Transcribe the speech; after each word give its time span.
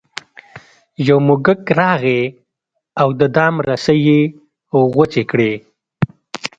یو 1.07 1.17
موږک 1.27 1.61
راغی 1.79 2.21
او 3.01 3.07
د 3.19 3.21
دام 3.35 3.55
رسۍ 3.67 3.99
یې 4.07 4.19
غوڅې 4.93 5.23
کړې. 5.31 5.53